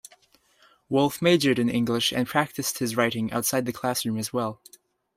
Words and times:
Wolfe 0.89 1.21
majored 1.21 1.59
in 1.59 1.69
English 1.69 2.11
and 2.11 2.25
practiced 2.27 2.79
his 2.79 2.97
writing 2.97 3.31
outside 3.31 3.67
the 3.67 3.71
classroom 3.71 4.17
as 4.17 4.33
well. 4.33 4.59